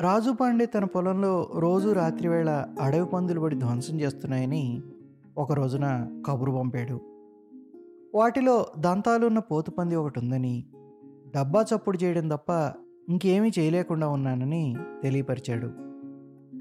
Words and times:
రాజు 0.00 0.30
పాండే 0.30 0.66
తన 0.66 0.84
పొలంలో 0.84 1.50
రోజు 1.58 1.88
రాత్రివేళ 1.92 2.66
అడవి 2.80 3.06
పందులు 3.06 3.40
పడి 3.40 3.56
ధ్వంసం 3.56 4.00
చేస్తున్నాయని 4.00 4.82
ఒక 5.38 5.52
రోజున 5.52 6.08
కబురు 6.26 6.52
పంపాడు. 6.52 7.00
వాటిలో 8.14 8.66
దంతాలున్న 8.78 9.38
పోతుపంది 9.38 9.96
ఒకటి 9.96 10.18
ఉందని 10.18 10.64
డబ్బా 11.34 11.64
చప్పుడు 11.74 12.04
చేయడం 12.04 12.28
తప్ప 12.28 12.50
ఇంకేమీ 13.08 13.50
చేయలేకుండా 13.58 14.08
ఉన్నానని 14.08 14.76
తెలియపరిచాడు. 15.02 15.66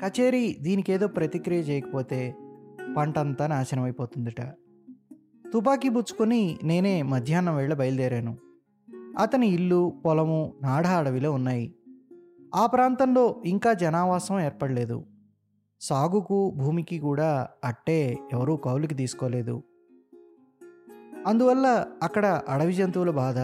కచేరీ 0.06 0.58
దీనికేదో 0.62 1.08
ప్రతిక్రియ 1.08 1.60
చేయకపోతే 1.60 2.36
పంటంతా 2.98 3.46
అంతా 3.46 3.84
అయిపోతుందట 3.84 4.42
తుపాకీ 5.54 5.90
పుచ్చుకొని 5.90 6.60
నేనే 6.64 7.02
మధ్యాహ్నం 7.02 7.56
వేళ 7.56 7.74
బయలుదేరాను. 7.74 8.38
అతని 9.20 9.48
ఇల్లు 9.48 10.02
పొలము 10.06 10.54
నాడ 10.64 10.88
అడవిలో 10.88 11.32
ఉన్నాయి. 11.32 11.76
ఆ 12.56 12.66
ప్రాంతంలో 12.66 13.42
ఇంకా 13.46 13.74
జనావాసం 13.74 14.40
ఏర్పడలేదు. 14.40 15.06
సాగుకు 15.82 16.54
భూమికి 16.58 17.00
కూడా 17.00 17.48
అట్టే 17.64 18.18
ఎవరూ 18.34 18.58
కౌలుకి 18.58 18.96
తీసుకోలేదు. 18.96 19.64
అందువల్ల 21.28 21.86
అక్కడ 22.04 22.42
అడవి 22.50 22.74
జంతువుల 22.74 23.10
బాధ 23.10 23.38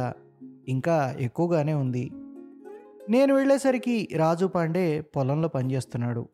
ఇంకా 0.70 1.16
ఎక్కువగానే 1.20 1.74
ఉంది. 1.74 2.12
నేను 3.10 3.36
వెళ్ళేసరికి 3.36 4.10
రాజు 4.16 4.46
పాండే 4.46 5.02
పొలంలో 5.02 5.48
పనిచేస్తున్నాడు. 5.48 6.30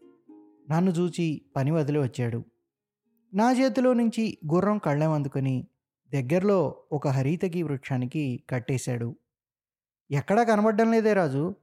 నన్ను 0.72 0.92
చూచి 0.92 1.42
పని 1.56 1.72
వదిలి 1.72 2.00
వచ్చాడు. 2.00 2.44
నా 3.34 3.52
చేతిలో 3.52 3.94
నుంచి 3.94 4.38
గుర్రం 4.54 4.78
కళ్ళెం 4.78 5.12
అందుకుని 5.12 5.68
దగ్గరలో 6.14 6.76
ఒక 6.92 7.08
హరితకి 7.08 7.64
వృక్షానికి 7.64 8.44
కట్టేశాడు. 8.50 9.16
ఎక్కడా 10.12 10.44
కనబడడం 10.44 10.92
లేదే 10.92 11.14
రాజు. 11.14 11.56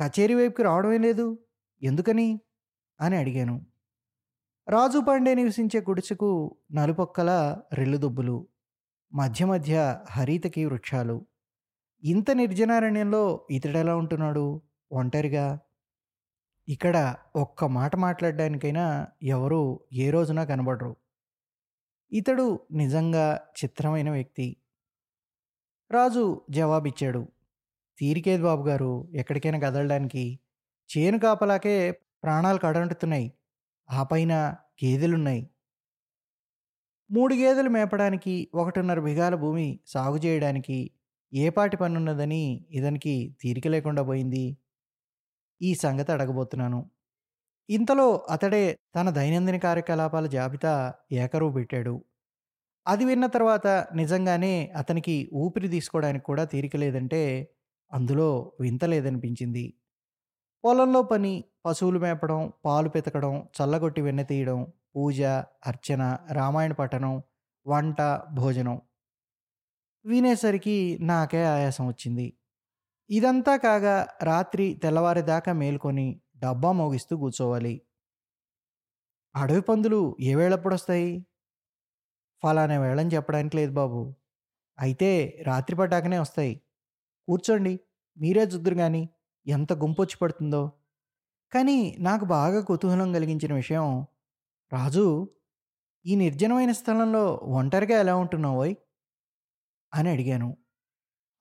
కచేరీ 0.00 0.34
వైపుకి 0.34 0.62
రావడమే 0.62 0.98
లేదు. 0.98 1.38
ఎందుకని? 1.82 2.40
అని 3.00 3.16
అడిగాను. 3.16 3.66
రాజు 4.68 4.98
పాండే 5.08 5.34
నివసించే 5.34 5.80
గుడిసెకు 5.80 6.56
నలుపొక్కల 6.72 7.60
రెల్లుదుబ్బులు 7.72 8.48
మధ్య 9.14 9.44
మధ్య 9.44 10.00
హరితకి 10.10 10.64
వృక్షాలు. 10.64 11.26
ఇంత 12.02 12.30
నిర్జనారణ్యంలో 12.30 13.46
ఇతడెలా 13.50 13.96
ఉంటున్నాడు? 13.96 14.62
ఒంటరిగా? 14.92 15.58
ఇక్కడ 16.68 17.16
ఒక్క 17.36 17.64
మాట 17.64 17.96
మాట్లాడడానికైనా 17.96 19.08
ఎవరు 19.22 19.80
ఏ 19.92 20.10
రోజున 20.10 20.44
కనబడరు. 20.44 20.96
ఇతడు 22.12 22.60
నిజంగా 22.72 23.40
చిత్రమైన 23.64 24.10
వ్యక్తి. 24.10 24.56
రాజు 25.90 26.40
జవాబిచ్చాడు. 26.50 27.28
తీరికేది 28.00 28.42
బాబు 28.42 28.68
గారు? 28.68 28.92
ఎక్కడికైనా 29.14 29.58
కదలడానికి. 29.58 30.24
చేను 30.90 31.18
కాపలాకే 31.18 31.76
ప్రాణాలు 32.22 32.58
కడంటుతున్నాయి 32.58 33.26
ఆ 33.88 34.02
పైన 34.02 34.32
గేదెలున్నాయి. 34.80 35.42
మూడు 37.10 37.34
గేదెలు 37.34 37.68
మేపడానికి 37.68 38.48
ఒకటిన్నర 38.54 39.00
బిగాల 39.00 39.34
భూమి 39.34 39.80
సాగు 39.86 40.16
చేయడానికి 40.16 40.78
ఏపాటి 41.32 41.76
పనున్నదని 41.76 42.42
ఇతనికి 42.70 43.14
తీరిక 43.40 43.68
లేకుండా 43.68 44.02
పోయింది. 44.02 44.44
ఈ 45.60 45.74
సంగతి 45.74 46.12
అడగబోతున్నాను. 46.12 46.80
ఇంతలో 47.68 48.26
అతడే 48.30 48.62
తన 48.96 49.10
దైనందిన 49.10 49.56
కార్యకలాపాల 49.58 50.26
జాబితా 50.26 50.74
ఏకరువు 51.12 51.52
పెట్టాడు. 51.52 51.94
అది 52.86 53.04
విన్న 53.04 53.26
తర్వాత 53.26 53.66
నిజంగానే 53.94 54.54
అతనికి 54.76 55.30
ఊపిరి 55.34 55.68
తీసుకోవడానికి 55.68 56.24
కూడా 56.24 56.44
తీరిక 56.44 56.76
లేదంటే 56.76 57.22
అందులో 57.92 58.28
వింత 58.60 58.84
లేదనిపించింది. 58.84 59.64
పొలంలో 60.64 61.02
పని 61.02 61.32
పశువులు 61.66 61.98
మేపడం 61.98 62.40
పాలు 62.64 62.88
పెతకడం 62.88 63.34
చల్లగొట్టి 63.56 64.02
వెన్న 64.02 64.22
తీయడం 64.22 64.60
పూజ 64.96 65.20
అర్చన 65.66 66.02
రామాయణ 66.32 66.72
పఠనం 66.72 67.14
వంట 67.66 68.00
భోజనం 68.32 68.76
వినేసరికి 70.04 70.76
నాకే 71.00 71.44
ఆయాసం 71.44 71.88
వచ్చింది. 71.88 72.26
ఇదంతా 73.10 73.56
కాగా 73.56 73.96
రాత్రి 74.22 74.66
తెల్లవారేదాకా 74.82 75.52
మేల్కొని 75.52 76.06
డబ్బా 76.36 76.72
మోగిస్తూ 76.72 77.14
కూర్చోవాలి. 77.16 77.74
అడవి 79.34 79.60
పందులు 79.60 79.98
ఏ 80.20 80.34
వేళప్పుడు 80.34 80.74
వస్తాయి 80.74 81.10
ఫలానా 82.42 82.78
వేళని 82.78 83.10
చెప్పడానికి 83.14 83.56
లేదు 83.56 83.72
బాబు. 83.72 84.00
అయితే 84.78 85.10
రాత్రి 85.46 85.76
పడ్డాకనే 85.76 86.18
వస్తాయి. 86.18 86.54
కూర్చోండి. 87.28 87.74
మీరే 88.20 88.42
చూద్దరు 88.42 88.74
కానీ 88.74 89.08
ఎంత 89.46 89.72
గుంపొచ్చి 89.72 90.16
పడుతుందో. 90.22 90.72
కానీ 91.54 91.96
నాకు 92.00 92.24
బాగా 92.24 92.60
కుతూహలం 92.60 93.12
కలిగించిన 93.12 93.54
విషయం 93.54 94.06
రాజు 94.72 95.30
ఈ 96.06 96.16
నిర్జనమైన 96.16 96.72
స్థలంలో 96.72 97.34
ఒంటరిగా 97.34 98.00
ఎలా 98.00 98.16
ఉంటున్నావోయ్ 98.16 98.74
అని 99.94 100.10
అడిగాను. 100.10 100.56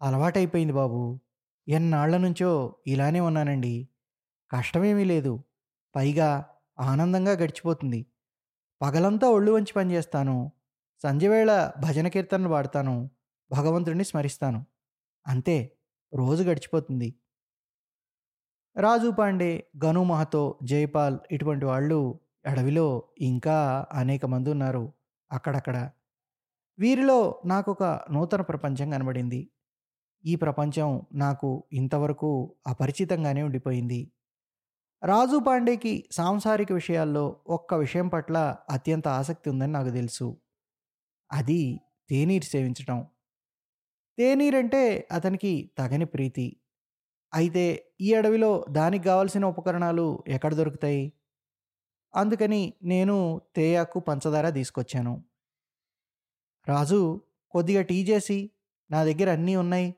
అలవాటైపోయింది 0.01 0.73
బాబు. 0.73 1.19
ఎన్నాళ్ళ 1.67 2.17
నుంచో 2.17 2.75
ఇలానే 2.87 3.19
ఉన్నానండి. 3.19 3.89
కష్టమేమీ 4.51 5.03
లేదు. 5.03 5.43
పైగా 5.95 6.49
ఆనందంగా 6.79 7.31
గడిచిపోతుంది. 7.31 8.05
పగలంతా 8.81 9.29
ఒళ్ళు 9.29 9.51
వంచి 9.51 9.73
పనిచేస్తాను. 9.73 10.51
సంజయవేళ 11.03 11.71
భజన 11.79 12.07
కీర్తనలు 12.07 12.49
పాడతాను. 12.49 13.09
భగవంతుడిని 13.51 14.05
స్మరిస్తాను. 14.05 14.65
అంతే. 15.27 15.75
రోజు 16.13 16.43
గడిచిపోతుంది. 16.43 17.15
రాజు 18.77 19.09
పాండే 19.09 19.67
గను 19.85 20.03
మహతో 20.03 20.59
జైపాల్ 20.63 21.17
ఇటువంటి 21.31 21.65
వాళ్ళు 21.65 22.19
అడవిలో 22.45 23.03
ఇంకా 23.17 23.85
అనేక 23.91 24.25
మంది 24.25 24.49
ఉన్నారు 24.49 24.93
అక్కడక్కడ. 25.31 25.89
వీరిలో 26.79 27.41
నాకు 27.45 27.71
ఒక 27.71 27.83
నూతన 28.11 28.41
ప్రపంచం 28.41 28.89
కనబడింది. 28.89 29.49
ఈ 30.25 30.35
ప్రపంచం 30.35 31.01
నాకు 31.13 31.63
ఇంతవరకు 31.73 32.55
అపరిచితంగానే 32.67 33.43
ఉండిపోయింది. 33.43 34.11
రాజు 35.05 35.39
పాండేకి 35.47 36.09
సాంసారిక 36.11 36.71
విషయాల్లో 36.71 37.39
ఒక్క 37.47 37.73
విషయం 37.73 38.07
పట్ల 38.07 38.55
అత్యంత 38.69 39.07
ఆసక్తి 39.07 39.49
ఉందని 39.49 39.71
నాకు 39.71 39.89
తెలుసు. 39.89 40.37
అది 41.31 41.81
తేనీరు 42.09 42.43
సేవించటం. 42.43 43.05
తేనీరంటే 44.19 45.07
అతనికి 45.11 45.71
తగని 45.77 46.05
ప్రీతి. 46.05 46.55
అయితే 47.33 47.85
ఈ 48.01 48.13
అడవిలో 48.13 48.65
దానికి 48.69 49.03
కావలసిన 49.03 49.45
ఉపకరణాలు 49.45 50.23
ఎక్కడ 50.27 50.53
దొరుకుతాయి? 50.53 51.13
అందుకని 52.15 52.73
నేను 52.83 53.41
తేయాకు 53.55 53.99
పంచదార 53.99 54.49
తీసుకొచ్చాను. 54.49 55.23
రాజు 56.67 57.21
కొద్దిగా 57.49 57.81
టీ 57.81 58.03
చేసి 58.03 58.51
నా 58.91 59.03
దగ్గర 59.03 59.29
అన్నీ 59.29 59.55
ఉన్నాయి 59.55 59.95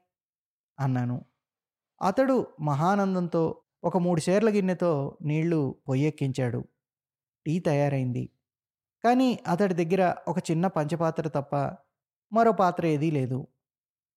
అన్నాను. 0.79 1.25
అతడు 2.01 2.47
మహానందంతో 2.61 3.61
ఒక 3.83 3.97
మూడు 3.97 4.21
సేర్ల 4.21 4.49
గిన్నెతో 4.49 5.17
నీళ్ళు 5.21 5.75
పొయ్యెక్కించాడు. 5.89 6.61
టీ 7.45 7.59
తయారైంది. 7.59 8.29
కానీ 9.03 9.39
అతడి 9.47 9.73
దగ్గర 9.73 10.15
ఒక 10.27 10.51
చిన్న 10.51 10.67
పంచపాత్ర 10.67 11.27
తప్ప 11.27 11.55
మరో 12.33 12.51
పాత్ర 12.51 12.85
ఏదీ 12.85 13.11
లేదు. 13.11 13.47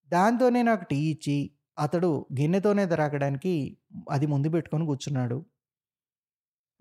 దాంతోనే 0.08 0.62
నాకు 0.62 0.84
టీ 0.84 0.96
ఇచ్చి 0.96 1.50
అతడు 1.78 2.26
గిన్నెతోనే 2.40 2.86
దరాకడానికి 2.86 3.78
అది 4.10 4.26
ముందు 4.26 4.48
పెట్టుకొని 4.48 4.86
కూర్చున్నాడు. 4.86 5.44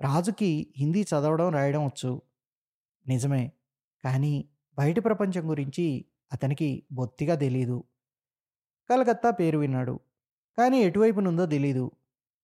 రాజుకి 0.02 0.74
హిందీ 0.78 1.02
చదవడం 1.02 1.50
రాయడం 1.50 1.86
వచ్చు. 1.86 2.22
నిజమే. 3.08 3.52
కానీ 4.04 4.50
బయట 4.78 5.04
ప్రపంచం 5.04 5.50
గురించి 5.50 6.06
అతనికి 6.34 6.84
బొత్తిగా 6.92 7.36
తెలీదు. 7.36 7.84
కలకత్తా 8.90 9.30
పేరు 9.30 9.58
విన్నాడు. 9.58 10.00
కానీ 10.58 10.78
ఎటువైపు 10.78 11.20
నుందో 11.20 11.46
తెలీదు. 11.46 11.92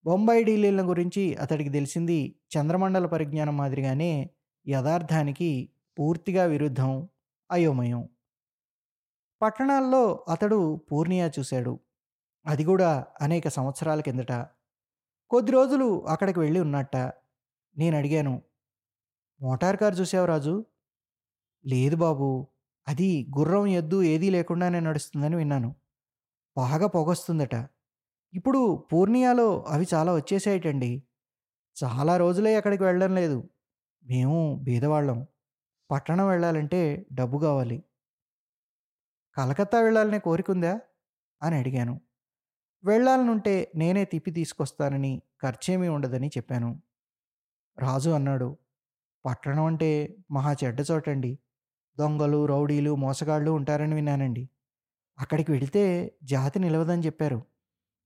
బొంబాయి 0.06 0.44
ఢిల్లీల 0.44 0.82
గురించి 0.82 1.36
అతడికి 1.36 1.70
తెలిసింది 1.70 2.36
చంద్రమండల 2.58 3.06
పరిజ్ఞానం 3.06 3.58
మాదిరిగానే 3.58 4.30
యథార్థానికి 4.68 5.70
పూర్తిగా 6.00 6.44
విరుద్ధం 6.46 7.10
అయోమయం. 7.52 8.10
పట్టణాల్లో 9.42 10.26
అతడు 10.28 10.76
పూర్ణియా 10.92 11.32
చూశాడు. 11.40 11.80
అది 12.46 12.64
కూడా 12.64 13.06
అనేక 13.22 13.48
సంవత్సరాల 13.48 14.00
కిందట. 14.02 14.32
కొద్ది 15.30 15.52
రోజులు 15.52 16.06
అక్కడికి 16.08 16.40
వెళ్ళి 16.40 16.60
ఉన్నట్ట. 16.60 16.96
నేను 17.78 17.98
అడిగాను 17.98 18.42
మోటార్ 19.42 19.78
కార్ 19.78 20.00
చూసావు 20.00 20.26
రాజు? 20.26 20.66
లేదు 21.66 21.96
బాబు. 21.96 22.48
అది 22.88 23.28
గుర్రం 23.38 23.68
ఎద్దు 23.68 24.04
ఏదీ 24.04 24.30
లేకుండానే 24.30 24.80
నడుస్తుందని 24.80 25.36
విన్నాను. 25.36 25.76
బాగా 26.58 26.88
పొగొస్తుందట. 26.88 27.56
ఇప్పుడు 28.34 28.88
పూర్ణియాలో 28.94 29.62
అవి 29.64 29.88
చాలా 29.94 30.14
వచ్చేసాయటండి 30.14 31.04
చాలా 31.84 32.18
రోజులే 32.18 32.56
అక్కడికి 32.56 32.84
వెళ్ళడం 32.84 33.16
లేదు. 33.16 33.50
మేము 34.06 34.60
బీదవాళ్ళం. 34.64 35.28
పట్టణం 35.92 36.28
వెళ్ళాలంటే 36.28 37.06
డబ్బు 37.14 37.38
కావాలి 37.40 37.84
కలకత్తా 39.38 39.80
వెళ్ళాలనే 39.80 40.20
కోరిక 40.20 40.52
ఉందా? 40.52 40.80
అని 41.44 41.56
అడిగాను. 41.56 42.02
వెళ్ళాలనుంటే 42.84 43.72
నేనే 43.76 44.06
తిప్పి 44.06 44.32
తీసుకొస్తానని 44.32 45.22
ఖర్చేమీ 45.44 45.88
ఉండదని 45.88 46.28
చెప్పాను. 46.28 46.82
రాజు 47.78 48.10
అన్నాడు 48.10 48.58
పట్టణం 49.26 49.66
అంటే 49.66 50.18
మహా 50.32 50.56
చెడ్డ 50.64 50.86
చోటండి. 50.92 51.40
దొంగలు 52.00 52.46
రౌడీలు 52.46 52.96
మోసగాళ్ళు 52.96 53.52
ఉంటారని 53.52 53.96
విన్నానండి. 53.96 54.50
అక్కడికి 55.20 55.52
వెళితే 55.52 56.16
జాతి 56.24 56.60
నిలవదని 56.60 57.02
చెప్పారు. 57.02 57.44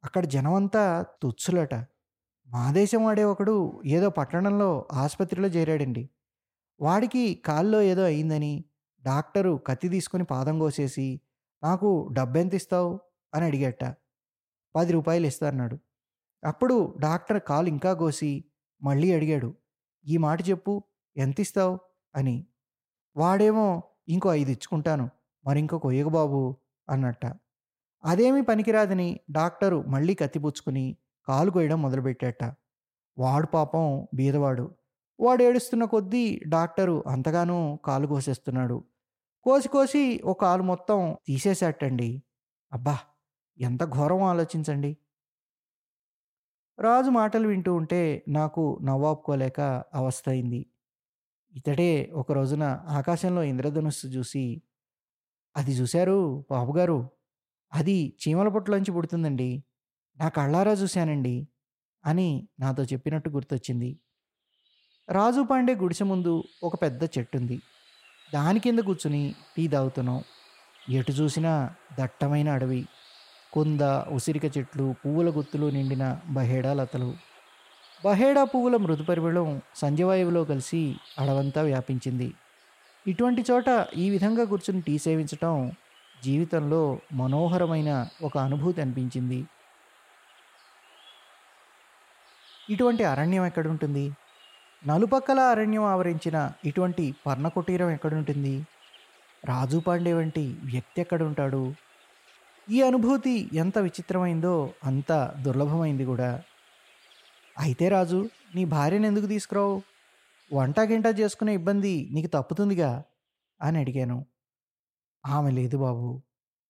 అక్కడ 0.04 0.26
జనమంతా 0.26 1.06
తుచ్చులట. 1.22 1.76
మా 2.48 2.72
దేశం 2.72 3.06
వాడే 3.06 3.24
ఒకడు 3.24 3.82
ఏదో 3.86 4.10
పట్టణంలో 4.10 4.88
ఆసుపత్రిలో 4.92 5.48
చేరాడండి. 5.48 6.10
వాడికి 6.80 7.36
కాల్లో 7.36 7.82
ఏదో 7.82 8.04
అయిందని 8.04 8.66
డాక్టరు 9.04 9.60
కత్తి 9.68 9.90
తీసుకుని 9.90 10.24
పాదం 10.24 10.60
కోసేసి 10.60 11.22
నాకు 11.64 12.10
డబ్బెంత 12.14 12.54
ఇస్తావు? 12.54 13.00
అని 13.34 13.46
అడిగట. 13.46 13.96
పది 14.76 14.94
రూపాయలు 14.94 15.28
ఇస్తాన్నాడు 15.28 15.78
అప్పుడు 16.46 16.96
డాక్టర్ 17.00 17.40
కాలు 17.40 17.68
ఇంకా 17.68 17.94
కోసి 17.94 18.46
మళ్ళీ 18.84 19.14
అడిగాడు. 19.14 19.56
ఈ 20.06 20.18
మాట 20.18 20.50
చెప్పు 20.50 20.84
ఎంత 21.18 21.40
ఇస్తావు? 21.40 21.80
అని. 22.16 22.48
వాడేమో 23.16 23.84
ఇంకో 24.10 24.34
ఐదు 24.34 24.50
ఇచ్చుకుంటాను 24.50 25.10
మరింకో 25.46 25.80
కొయ్యకు 25.80 26.10
బాబు 26.10 26.58
అన్నట్ట. 26.90 27.26
అదేమీ 28.06 28.42
పనికిరాదని 28.42 29.20
డాక్టరు 29.32 29.84
మళ్ళీ 29.84 30.14
కత్తిపుచ్చుకుని 30.14 30.98
కాలు 31.28 31.52
కొయ్యడం 31.52 31.82
మొదలుపెట్టాట. 31.82 32.44
వాడు 33.18 33.48
పాపం 33.48 34.08
బీదవాడు. 34.14 34.76
వాడు 35.20 35.44
ఏడుస్తున్న 35.44 35.86
కొద్దీ 35.86 36.42
డాక్టరు 36.48 37.04
అంతగానూ 37.08 37.76
కాలు 37.86 38.08
కోసేస్తున్నాడు. 38.08 38.84
కోసి 39.46 39.68
కోసి 39.68 40.02
ఒక 40.24 40.40
కాలు 40.42 40.64
మొత్తం 40.64 41.00
తీసేసేటండి 41.26 42.10
అబ్బా! 42.72 42.96
ఎంత 43.58 43.84
ఘోరం 43.96 44.22
ఆలోచించండి. 44.24 44.92
రాజు 46.80 47.10
మాటలు 47.10 47.48
వింటూ 47.48 47.72
ఉంటే 47.74 48.00
నాకు 48.30 48.64
నవ్వాపుకోలేక 48.84 49.60
అవస్థ 49.94 50.26
అయింది 50.30 50.62
ఇతడే 51.54 51.92
ఒక 52.14 52.32
రోజున 52.32 52.66
ఆకాశంలో 52.92 53.44
ఇంద్రధనుస్సు 53.44 54.08
చూసి 54.10 54.46
అది 55.56 55.74
చూశారు 55.74 56.18
బాబుగారు? 56.52 57.00
అది 57.72 57.98
చీమల 58.22 58.50
పొట్టులోంచి 58.50 58.92
పుడుతుందండి. 58.92 59.50
నా 60.18 60.28
కళ్ళారా 60.30 60.74
చూశానండి 60.74 61.36
అని 62.04 62.30
నాతో 62.60 62.84
చెప్పినట్టు 62.86 63.30
గుర్తొచ్చింది. 63.30 63.90
రాజు 65.08 65.42
పాండే 65.44 65.74
గుడిసె 65.76 66.06
ముందు 66.06 66.34
ఒక 66.64 66.76
పెద్ద 66.82 67.04
చెట్టుంది. 67.16 67.58
దాని 68.34 68.60
కింద 68.60 68.80
కూర్చుని 68.80 69.36
టీ 69.58 69.68
తాగుతున్నాం. 69.68 70.24
ఎటు 70.90 71.12
చూసినా 71.12 71.74
దట్టమైన 72.00 72.50
అడవి. 72.50 72.88
కుంద 73.54 73.82
ఉసిరిక 74.10 74.46
చెట్లు 74.58 74.96
పువ్వుల 75.06 75.30
గుత్తులు 75.30 75.66
నిండిన 75.66 76.20
బహేడా 76.28 76.74
లతలు. 76.74 77.16
బహేడా 78.06 78.44
పువ్వుల 78.44 78.78
మృదు 78.78 79.04
పరిమళం 79.04 79.62
సంజవాయువులో 79.76 80.44
కలిసి 80.44 80.96
అడవంతా 81.20 81.62
వ్యాపించింది. 81.62 82.34
ఇటువంటి 83.08 83.46
చోట 83.52 83.88
ఈ 83.98 84.10
విధంగా 84.10 84.44
కూర్చుని 84.46 84.82
టీ 84.82 84.98
సేవించటం 84.98 85.72
జీవితంలో 86.24 87.00
మనోహరమైన 87.14 88.08
ఒక 88.24 88.38
అనుభూతి 88.38 88.82
అనిపించింది. 88.82 89.48
ఇటువంటి 92.70 93.04
అరణ్యం 93.04 93.46
ఎక్కడుంటుంది 93.46 94.12
నలుపక్కల 94.88 95.40
అరణ్యం 95.40 95.84
ఆవరించిన 95.84 96.52
ఇటువంటి 96.66 97.14
పర్ణకుటీరం 97.26 97.90
ఎక్కడుంటుంది? 97.90 98.64
రాజు 99.46 99.78
పాండే 99.78 100.14
వంటి 100.14 100.60
వ్యక్తి 100.64 101.02
ఎక్కడుంటాడు? 101.02 101.74
ఈ 102.70 102.82
అనుభూతి 102.82 103.50
ఎంత 103.54 103.78
విచిత్రమైందో 103.78 104.74
అంత 104.84 105.34
దుర్లభమైంది 105.42 106.06
కూడా. 106.06 106.44
అయితే 107.58 107.90
రాజు 107.90 108.30
నీ 108.56 108.66
భార్యను 108.66 109.06
ఎందుకు 109.06 109.26
తీసుకురావు? 109.26 109.84
వంట 110.54 110.80
గింట 110.80 111.06
చేసుకునే 111.20 111.54
ఇబ్బంది 111.54 112.10
నీకు 112.12 112.28
తప్పుతుందిగా? 112.28 113.04
అని 113.62 113.80
అడిగాను. 113.80 114.26
ఆమె 115.26 115.52
లేదు 115.52 115.78
బాబు 115.78 116.22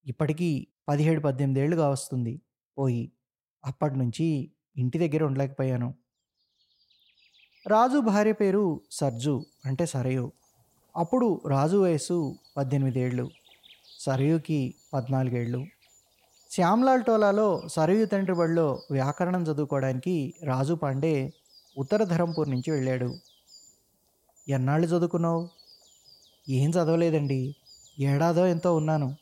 ఇప్పటికీ 0.06 0.68
పదిహేడు 0.89 1.19
పద్దెనిమిదేళ్ళుగా 1.19 1.89
వస్తుంది 1.89 2.42
పోయి 2.77 3.12
అప్పటి 3.65 3.95
నుంచి 3.98 4.51
ఇంటి 4.75 4.98
దగ్గర 5.00 5.24
ఉండలేకపోయాను. 5.24 6.02
రాజు 7.68 7.98
భార్య 8.00 8.31
పేరు 8.31 8.81
సర్జు 8.92 9.45
అంటే 9.65 9.86
సరయు. 9.86 10.31
అప్పుడు 10.98 11.42
రాజు 11.48 11.77
వయసు 11.77 12.36
పద్దెనిమిదేళ్ళు 12.57 13.30
సరయుకి 14.00 14.75
పద్నాలుగేళ్ళు 14.94 15.65
శ్యామ్లాల్ 16.51 17.04
టోలాలో 17.04 17.62
సరయు 17.68 18.06
తండ్రి 18.06 18.36
బడిలో 18.36 18.81
వ్యాకరణం 18.92 19.44
చదువుకోవడానికి 19.44 20.33
రాజు 20.44 20.74
పాండే 20.74 21.33
ఉత్తర 21.77 22.04
ధరంపూర్ 22.04 22.50
నుంచి 22.50 22.71
వెళ్ళాడు. 22.71 23.15
ఎన్నాళ్ళు 24.50 24.88
చదువుకున్నావు? 24.88 25.50
ఏం 26.50 26.69
చదవలేదండి. 26.69 27.56
ఏడాదో 28.00 28.48
ఎంతో 28.48 28.75
ఉన్నాను. 28.75 29.15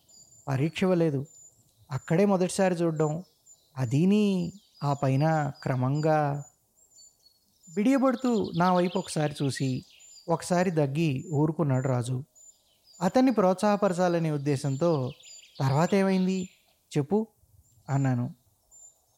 పరీక్ష 0.47 0.83
ఇవ్వలేదు. 0.83 1.25
అక్కడే 1.91 2.25
మొదటిసారి 2.25 2.75
చూడడం. 2.75 3.23
అదీని 3.77 4.53
ఆ 4.83 4.93
పైన 4.93 5.51
క్రమంగా 5.63 6.43
బిడియబడుతూ 7.73 8.51
నా 8.55 8.73
వైపు 8.73 8.99
ఒకసారి 8.99 9.35
చూసి 9.43 9.85
ఒకసారి 10.29 10.71
దగ్గి 10.71 11.25
ఊరుకున్నాడు 11.33 11.87
రాజు. 11.87 12.23
అతన్ని 13.01 13.31
ప్రోత్సాహపరచాలనే 13.31 14.31
ఉద్దేశంతో 14.31 15.11
తర్వాత 15.59 15.95
ఏమైంది? 15.95 16.49
చెప్పు 16.97 17.27
అన్నాను. 17.89 18.35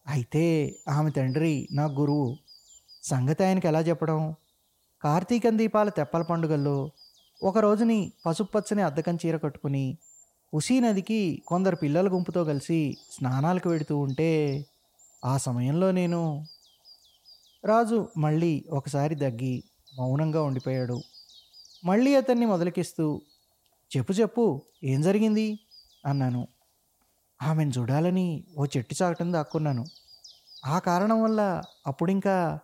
అయితే 0.08 0.76
ఆమె 0.90 1.12
తండ్రి 1.12 1.68
నా 1.72 1.86
గురువు. 1.86 2.38
సంగతి 3.04 3.44
ఆయనకి 3.44 3.68
ఎలా 3.68 3.80
చెప్పడం? 3.80 4.36
కార్తీకం 5.04 5.58
దీపాల 5.58 5.90
తెప్పల 5.90 6.22
పండుగల్లో 6.22 6.92
ఒక 7.44 7.58
రోజుని 7.58 8.12
పసుపచ్చని 8.26 8.82
అద్దకం 8.82 9.18
చీర 9.26 9.38
కట్టుకుని 9.38 9.98
ఉసీ 10.54 10.80
నదికి 10.80 11.44
కొందరు 11.48 11.76
పిల్లల 11.76 12.08
గుంపుతో 12.14 12.44
కలిసి 12.44 12.98
స్నానాలకు 13.12 13.70
వెడుతూ 13.70 13.98
ఉంటే 13.98 14.66
ఆ 15.26 15.38
సమయంలో 15.38 15.92
నేను 15.92 16.46
రాజు 17.66 18.08
మళ్ళీ 18.18 18.66
ఒకసారి 18.70 19.16
దగ్గి 19.16 19.64
మౌనంగా 20.00 20.44
ఉండిపోయాడు. 20.44 21.02
మళ్ళీ 21.86 22.16
అతన్ని 22.16 22.46
మొదలకిస్తూ 22.46 23.22
చెప్పు 23.98 24.14
చెప్పు 24.14 24.62
ఏం 24.84 25.02
జరిగింది? 25.02 25.60
అన్నాను. 26.06 26.48
ఆమెను 27.44 27.72
చూడాలని 27.78 28.44
ఓ 28.58 28.66
చెట్టు 28.66 28.96
చాకటం 29.04 29.34
దాక్కున్నాను. 29.34 29.86
ఆ 30.66 30.80
కారణం 30.80 31.24
వల్ల 31.24 31.62
అప్పుడింకా 31.88 32.60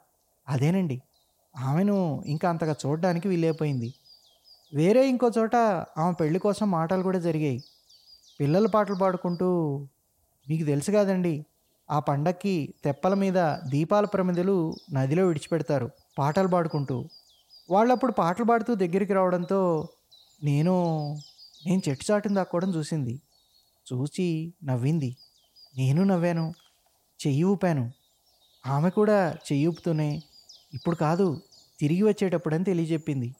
అదేనండి. 0.50 1.02
ఆమెను 1.58 2.24
ఇంకా 2.26 2.50
అంతగా 2.50 2.76
చూడడానికి 2.86 3.28
వీలైపోయింది 3.28 3.94
వేరే 4.74 5.10
ఇంకో 5.10 5.32
చోట 5.38 5.56
ఆమె 5.98 6.14
పెళ్ళి 6.14 6.40
కోసం 6.40 6.72
మాటలు 6.72 7.04
కూడా 7.04 7.20
జరిగాయి. 7.20 7.64
పిల్లల 8.40 8.68
పాటలు 8.68 8.96
పాడుకుంటూ 8.96 9.50
మీకు 10.50 10.66
తెలుసు 10.66 10.92
కాదండి 10.92 11.46
ఆ 11.92 12.00
పండక్కి 12.00 12.74
తెప్పల 12.84 13.14
మీద 13.14 13.56
దీపాల 13.66 14.06
ప్రమిదలు 14.06 14.76
నదిలో 14.94 15.28
విడిచిపెడతారు 15.28 15.92
పాటలు 16.18 16.48
పాడుకుంటూ. 16.48 17.06
వాళ్ళప్పుడు 17.70 18.12
పాటలు 18.12 18.46
పాడుతూ 18.46 18.76
దగ్గరికి 18.76 19.14
రావడంతో 19.14 19.90
నేను 20.44 20.74
నేను 21.66 21.82
చెట్టు 21.90 22.12
చాటుని 22.12 22.36
దాక్కోవడం 22.36 22.76
చూసింది. 22.76 23.22
చూసి 23.94 24.54
నవ్వింది. 24.64 25.16
నేను 25.78 26.04
నవ్వాను. 26.04 26.54
చెయ్యి 27.28 27.44
ఊపాను. 27.44 27.92
ఆమె 28.68 28.90
కూడా 28.90 29.32
చెయ్యి 29.32 29.68
ఊపుతూనే 29.68 30.24
ఇప్పుడు 30.74 30.96
కాదు 30.96 31.42
తిరిగి 31.80 32.04
వచ్చేటప్పుడని 32.04 32.64
తెలియజెప్పింది. 32.64 33.36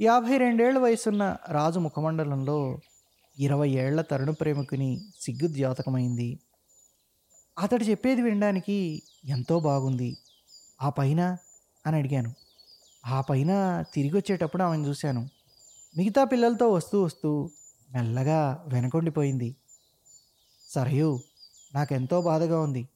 యాభై 0.00 0.36
రెండేళ్ళ 0.36 0.78
వయసున్న 0.78 1.36
రాజు 1.48 1.78
ముఖమండలంలో 1.78 2.78
ఇరవై 3.38 3.68
ఏళ్ళ 3.68 4.00
తరుణ 4.00 4.30
ప్రేమికుని 4.30 5.00
సిగ్గు 5.20 5.48
ద్యోతకమైంది 5.52 6.38
అతడు 7.58 7.84
చెప్పేది 7.84 8.22
వినడానికి 8.22 9.02
ఎంతో 9.24 9.60
బాగుంది. 9.60 10.16
ఆ 10.82 10.88
పైన 10.88 11.36
అని 11.86 11.96
అడిగాను. 11.96 12.34
ఆ 13.06 13.20
పైన 13.20 13.82
తిరిగి 13.94 14.16
వచ్చేటప్పుడు 14.16 14.62
ఆమెను 14.62 14.86
చూశాను. 14.86 15.28
మిగతా 15.96 16.24
పిల్లలతో 16.24 16.68
వస్తూ 16.68 17.02
వస్తూ 17.02 17.50
మెల్లగా 17.92 18.64
వెనకొండిపోయింది. 18.68 19.56
సరయు 20.70 21.20
నాకెంతో 21.74 22.22
బాధగా 22.22 22.60
ఉంది. 22.60 22.88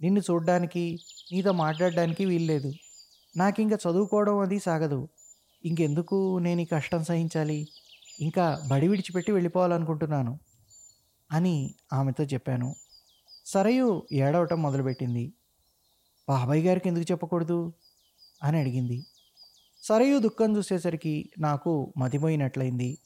నిన్ను 0.00 0.20
చూడడానికి 0.20 1.00
నీతో 1.32 1.52
మాట్లాడడానికి 1.52 2.24
వీల్లేదు. 2.24 2.72
నాకు 3.36 3.62
ఇంకా 3.62 3.76
చదువుకోవడం 3.76 4.38
అది 4.38 4.58
సాగదు. 4.58 5.08
ఇంకెందుకు 5.64 6.38
నేను 6.38 6.60
ఈ 6.60 6.64
కష్టం 6.64 7.04
సహించాలి? 7.04 7.68
ఇంకా 8.20 8.62
బడి 8.68 8.88
విడిచిపెట్టి 8.88 9.32
వెళ్ళిపోవాలనుకుంటున్నాను 9.32 10.38
అని 11.32 11.74
ఆమెతో 11.92 12.24
చెప్పాను. 12.24 12.74
సరయు 13.46 14.06
ఏడవటం 14.12 14.62
మొదలుపెట్టింది. 14.62 15.32
బాబాయ్ 16.28 16.64
గారికి 16.64 16.88
ఎందుకు 16.88 17.12
చెప్పకూడదు? 17.12 17.72
అని 18.42 18.58
అడిగింది. 18.58 19.06
సరయు 19.82 20.18
దుఃఖం 20.18 20.56
చూసేసరికి 20.56 21.30
నాకు 21.38 21.94
మతిపోయినట్లయింది 21.96 22.98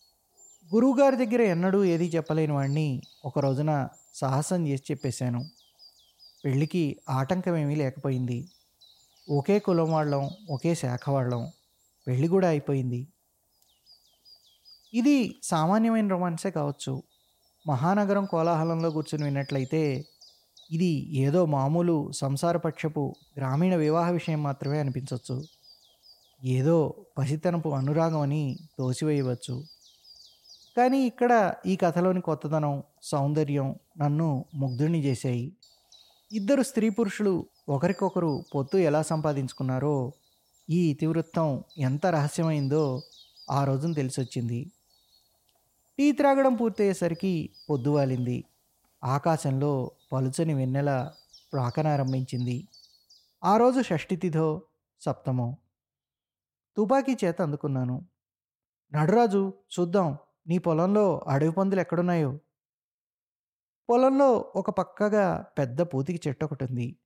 గురువుగారి 0.74 1.16
దగ్గర 1.16 1.40
ఎన్నడూ 1.42 1.84
ఏది 1.84 2.04
చెప్పలేని 2.04 2.52
వాడిని 2.52 3.02
ఒక 3.24 3.38
రోజున 3.38 3.88
సాహసం 4.14 4.68
చేసి 4.68 4.82
చెప్పేశాను. 4.90 5.44
పెళ్ళికి 6.44 7.00
ఆటంకమేమీ 7.08 7.74
లేకపోయింది. 7.74 8.48
ఒకే 9.30 9.58
కులం 9.58 9.92
వాళ్ళం 9.92 10.30
ఒకే 10.50 10.74
శాఖ 10.74 11.10
వాళ్ళం. 11.10 11.50
పెళ్ళి 12.06 12.28
కూడా 12.28 12.48
అయిపోయింది. 12.48 13.08
ఇది 14.94 15.40
సామాన్యమైన 15.42 16.08
రొమాన్సే 16.08 16.50
కావచ్చు. 16.50 17.02
మహానగరం 17.66 18.26
కోలాహలంలో 18.26 18.90
కూర్చుని 18.90 19.24
విన్నట్లయితే 19.24 20.04
ఇది 20.72 21.16
ఏదో 21.16 21.46
మామూలు 21.46 22.12
సంసారపక్షపు 22.12 23.16
గ్రామీణ 23.38 23.74
వివాహ 23.76 24.10
విషయం 24.10 24.42
మాత్రమే 24.42 24.78
అనిపించవచ్చు 24.78 25.44
ఏదో 26.44 26.94
పసితనపు 27.18 27.68
అనురాగం 27.68 28.20
అని 28.20 28.58
తోసివేయవచ్చు. 28.78 29.64
కానీ 30.76 31.06
ఇక్కడ 31.06 31.54
ఈ 31.66 31.76
కథలోని 31.76 32.20
కొత్తదనం 32.20 32.82
సౌందర్యం 33.02 33.74
నన్ను 33.98 34.44
ముగ్ధుడిని 34.54 35.04
చేశాయి. 35.04 35.52
ఇద్దరు 36.32 36.62
స్త్రీ 36.62 36.88
పురుషులు 36.90 37.46
ఒకరికొకరు 37.68 38.44
పొత్తు 38.54 38.76
ఎలా 38.78 39.02
సంపాదించుకున్నారో 39.02 40.12
ఈ 40.70 40.90
ఇతివృత్తం 40.90 41.64
ఎంత 41.78 42.06
రహస్యమైందో 42.06 43.02
ఆ 43.50 43.64
రోజున 43.64 43.92
తెలిసొచ్చింది. 43.92 44.70
టీ 45.98 46.12
త్రాగడం 46.12 46.54
పూర్తయ్యేసరికి 46.54 47.50
పొద్దువాలింది. 47.70 48.44
ఆకాశంలో 49.04 49.90
పలుచని 50.12 50.54
వెన్నెల 50.54 51.14
ప్రాకనారంభించింది 51.52 52.68
ఆ 53.44 53.56
రోజు 53.56 53.80
షష్ఠితిథో 53.80 54.62
సప్తమో. 55.00 55.56
తుపాకీ 56.76 57.16
చేత 57.24 57.42
అందుకున్నాను. 57.42 58.08
నడురాజు 58.92 59.54
చూద్దాం 59.80 60.18
నీ 60.46 60.58
పొలంలో 60.58 61.18
అడవి 61.18 61.52
పందులు 61.52 61.80
ఎక్కడున్నాయో? 61.80 62.38
పొలంలో 63.88 64.52
ఒక 64.56 64.70
పక్కగా 64.70 65.46
పెద్ద 65.58 65.82
పూతికి 65.82 66.28
చెట్టు 66.28 66.44
ఒకటి 66.44 66.64
ఉంది 66.64 66.96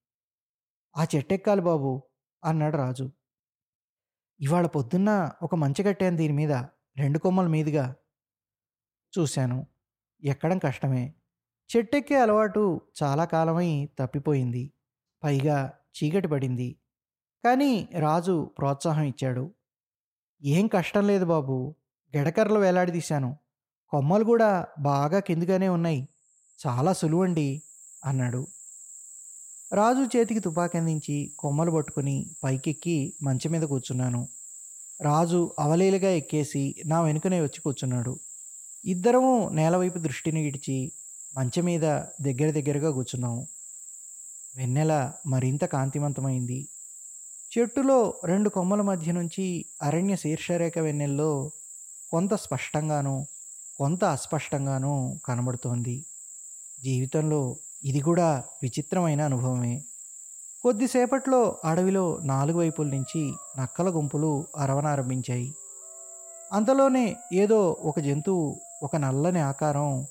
ఆ 0.97 1.07
చెట్టెక్కాలి 1.17 1.61
బాబు 1.61 2.03
అన్నాడు 2.45 2.77
రాజు. 2.77 3.11
ఇవాళ 4.41 4.67
పొద్దున్న 4.67 5.31
ఒక 5.43 5.55
మంచి 5.55 5.83
కట్టాను 5.83 6.17
దీని 6.17 6.33
మీద 6.33 6.53
రెండు 6.97 7.19
కొమ్మల 7.19 7.47
మీదుగా. 7.47 7.95
చూశాను. 9.19 9.67
ఎక్కడం 10.25 10.59
కష్టమే. 10.59 11.15
చెట్టెక్కే 11.77 12.15
అలవాటు 12.21 12.81
చాలా 13.03 13.25
కాలమై 13.25 13.89
తప్పిపోయింది. 13.99 14.73
పైగా 15.25 15.73
చీకటి 15.97 16.29
పడింది. 16.29 16.77
కానీ 17.45 17.89
రాజు 17.99 18.51
ప్రోత్సాహం 18.59 19.03
ఇచ్చాడు. 19.03 19.55
ఏం 20.43 20.67
కష్టం 20.67 21.07
లేదు 21.07 21.25
బాబు. 21.25 21.75
గెడకర్రలు 22.17 22.59
వేలాడదీశాను 22.59 23.37
కొమ్మలు 23.89 24.25
కూడా 24.25 24.67
బాగా 24.81 25.19
కిందుగానే 25.19 25.69
ఉన్నాయి. 25.69 26.09
చాలా 26.67 26.93
సులువండి 26.93 27.63
అన్నాడు. 28.05 28.47
రాజు 29.73 30.17
చేతికి 30.17 30.41
తుపాకీ 30.41 30.79
అందించి 30.79 31.33
కొమ్మలు 31.39 31.71
పట్టుకుని 31.71 32.27
పైకెక్కి 32.45 33.13
మంచం 33.23 33.51
మీద 33.51 33.63
కూర్చున్నాను. 33.63 34.29
రాజు 35.01 35.53
అవలీలగా 35.59 36.11
ఎక్కేసి 36.11 36.75
నా 36.87 37.03
వెనుకనే 37.03 37.41
వచ్చి 37.41 37.61
కూర్చున్నాడు. 37.61 38.21
ఇద్దరము 38.85 39.49
నేలవైపు 39.53 39.99
దృష్టిని 39.99 40.45
గిడిచి 40.45 40.93
మంచం 41.37 41.65
మీద 41.65 41.83
దగ్గర 42.21 42.51
దగ్గరగా 42.51 42.91
కూర్చున్నాము. 42.91 43.47
వెన్నెల 44.57 45.13
మరింత 45.27 45.65
కాంతివంతమైంది. 45.65 46.69
చెట్టులో 47.59 48.21
రెండు 48.25 48.49
కొమ్మల 48.49 48.83
మధ్య 48.83 49.13
నుంచి 49.13 49.65
అరణ్య 49.83 50.17
శీర్షరేఖ 50.17 50.79
వెన్నెల్లో 50.79 51.51
కొంత 52.11 52.35
స్పష్టంగానూ 52.35 53.27
కొంత 53.79 54.05
అస్పష్టంగానూ 54.05 55.17
కనబడుతోంది. 55.25 56.05
జీవితంలో 56.83 57.57
ఇది 57.85 58.01
కూడా 58.01 58.45
విచిత్రమైన 58.63 59.23
అనుభవమే. 59.23 59.85
కొద్దిసేపట్లో 60.63 61.57
అడవిలో 61.65 62.19
నాలుగు 62.23 62.59
వైపుల 62.59 62.87
నుంచి 62.87 63.35
నక్కల 63.59 63.89
గుంపులు 63.89 64.47
అరవనారంభించాయి. 64.57 65.55
అంతలోనే 66.53 67.17
ఏదో 67.33 67.77
ఒక 67.81 68.01
జంతువు 68.01 68.61
ఒక 68.83 68.97
నల్లని 68.97 69.41
ఆకారం 69.41 70.07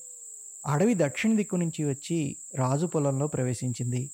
అడవి 0.66 0.94
దక్షిణ 0.98 1.36
దిక్కు 1.36 1.56
నుంచి 1.56 1.86
వచ్చి 1.86 2.38
రాజు 2.56 2.86
పొలంలో 2.86 3.28
ప్రవేశించింది. 3.28 4.12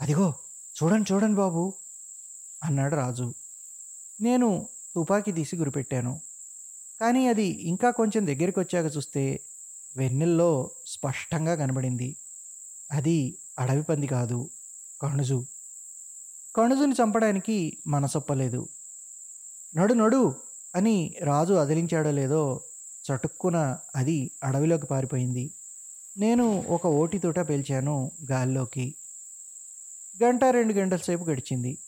అదిగో 0.00 0.34
చూడండి 0.82 1.12
చూడండి 1.12 1.36
బాబు 1.36 1.74
అన్నాడు 2.64 2.94
రాజు. 2.94 3.34
నేను 4.20 4.68
తుపాకీ 4.96 5.32
తీసి 5.32 5.56
గురిపెట్టాను. 5.56 6.20
కానీ 7.00 7.28
అది 7.28 7.44
ఇంకా 7.44 7.90
కొంచెం 7.90 8.26
దగ్గరికి 8.26 8.60
వచ్చాక 8.60 8.96
చూస్తే 8.96 9.40
వెన్నెల్లో 9.96 10.70
స్పష్టంగా 10.86 11.54
కనబడింది. 11.54 12.16
అది 12.92 13.38
అడవి 13.58 13.82
పంది 13.82 14.06
కాదు 14.06 14.50
కణుజు. 15.02 15.46
కణుజుని 16.56 16.92
చంపడానికి 16.92 17.78
మనసొప్పలేదు. 17.86 18.68
నడు 19.76 19.94
నడు 19.94 20.34
అని 20.76 21.14
రాజు 21.22 21.52
అదిలించాడో 21.54 22.10
లేదో 22.10 22.60
చటుక్కున 23.04 23.76
అది 23.96 24.30
అడవిలోకి 24.44 24.86
పారిపోయింది. 24.86 25.54
నేను 26.18 26.64
ఒక 26.68 26.86
ఓటితోట 26.86 27.38
పేల్చాను 27.38 28.10
గాల్లోకి. 28.30 28.94
గంట 30.22 30.44
రెండు 30.44 30.72
గంటల 30.72 30.96
సేపు 30.96 31.24
గడిచింది. 31.24 31.78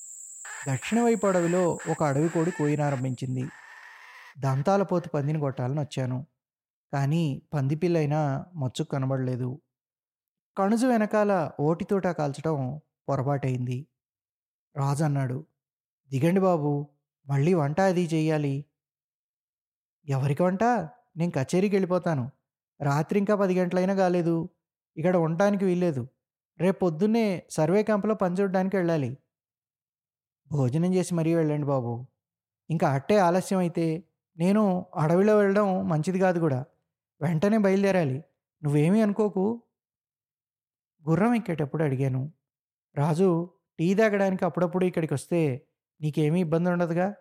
దక్షిణ 0.69 1.01
వైపు 1.01 1.27
అడవిలో 1.27 1.79
ఒక 1.91 2.03
అడవి 2.03 2.29
కోడి 2.29 2.51
కోయినారంభించింది. 2.51 3.49
దంతాల 4.39 4.83
పోతు 4.83 5.09
పందిని 5.09 5.41
కొట్టాలని 5.41 5.81
వచ్చాను. 5.81 6.27
కానీ 6.93 7.43
పందిపిల్లైనా 7.55 8.47
మచ్చుకు 8.55 8.91
కనబడలేదు. 8.91 9.61
కణుజు 10.59 10.87
వెనకాల 10.87 11.51
ఓటితోట 11.61 12.07
కాల్చడం 12.07 12.81
పొరపాటైంది 13.09 13.87
రాజు 14.77 15.05
అన్నాడు 15.05 15.47
దిగండి 16.11 16.41
బాబు 16.41 16.89
మళ్ళీ 17.29 17.55
వంట 17.55 17.81
అది 17.81 18.05
చెయ్యాలి. 18.15 18.65
ఎవరికి 20.09 20.43
వంట? 20.43 20.65
నేను 21.17 21.33
కచేరీకి 21.33 21.77
వెళ్ళిపోతాను. 21.77 22.31
రాత్రి 22.81 23.19
ఇంకా 23.19 23.35
పది 23.35 23.61
గంటలైనా 23.61 23.95
కాలేదు. 23.95 24.49
ఇక్కడ 24.97 25.17
ఉండటానికి 25.17 25.65
వీల్లేదు. 25.65 26.09
రేపు 26.59 26.79
పొద్దున్నే 26.79 27.47
సర్వే 27.51 27.83
క్యాంప్లో 27.83 28.15
పనిచూడడానికి 28.15 28.77
వెళ్ళాలి. 28.77 29.19
భోజనం 30.53 30.95
చేసి 30.95 31.15
మరీ 31.15 31.35
వెళ్ళండి 31.35 31.67
బాబు. 31.67 32.07
ఇంకా 32.71 32.89
అట్టే 32.89 33.19
ఆలస్యం 33.19 33.59
అయితే 33.59 34.05
నేను 34.39 34.87
అడవిలో 34.97 35.39
వెళ్ళడం 35.39 35.89
మంచిది 35.89 36.19
కాదు 36.19 36.39
కూడా. 36.39 36.65
వెంటనే 37.21 37.59
బయలుదేరాలి. 37.59 38.25
నువ్వేమీ 38.65 39.01
అనుకోకు. 39.01 39.63
గుర్రం 41.09 41.35
ఎక్కేటప్పుడు 41.35 41.83
అడిగాను. 41.83 42.33
రాజు 42.97 43.51
టీ 43.79 43.95
తాగడానికి 43.95 44.45
అప్పుడప్పుడు 44.45 44.85
ఇక్కడికి 44.85 45.15
వస్తే 45.15 45.67
నీకేమీ 46.01 46.41
ఇబ్బంది 46.41 46.71
ఉండదుగా 46.71 47.15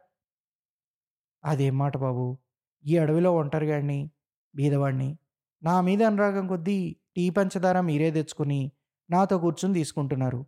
అదేం 1.45 1.77
మాట 1.77 1.97
బాబు? 1.97 2.37
ఈ 2.85 2.97
అడవిలో 2.97 3.35
ఒంటరిగాడిని 3.35 4.09
బీదవాడిని 4.55 5.17
నా 5.63 5.81
మీద 5.81 6.03
అనురాగం 6.03 6.47
కొద్దీ 6.47 6.95
టీ 7.15 7.29
పంచదార 7.29 7.81
మీరే 7.81 8.11
తెచ్చుకుని 8.11 8.71
నాతో 9.09 9.37
కూర్చుని 9.37 9.73
తీసుకుంటున్నారు. 9.73 10.45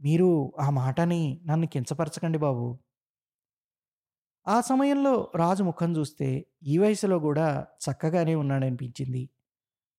మీరు 0.00 0.52
ఆ 0.60 0.70
మాటని 0.70 1.40
నన్ను 1.46 1.66
కించపరచకండి 1.66 2.38
బాబు. 2.38 2.78
ఆ 4.48 4.60
సమయంలో 4.60 5.32
రాజు 5.36 5.62
ముఖం 5.62 5.96
చూస్తే 5.96 6.46
ఈ 6.62 6.78
వయసులో 6.78 7.18
కూడా 7.18 7.66
చక్కగానే 7.90 8.34
ఉన్నాడనిపించింది. 8.34 9.28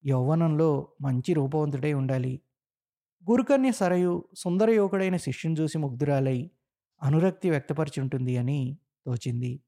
యౌవనంలో 0.06 0.88
మంచి 1.02 1.34
రూపవంతుడై 1.34 1.94
ఉండాలి. 1.94 2.42
గురుకన్య 3.30 3.72
సరయు 3.72 4.26
సుందర 4.38 4.70
యువకుడైన 4.70 5.18
శిష్యుని 5.18 5.62
చూసి 5.62 5.78
ముగ్ధురాలై 5.78 6.52
అనురక్తి 7.04 7.50
వ్యక్తపరిచి 7.50 8.02
ఉంటుంది 8.02 8.38
అని 8.38 8.78
తోచింది. 9.06 9.62